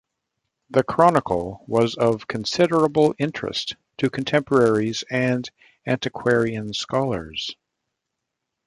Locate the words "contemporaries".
4.09-5.03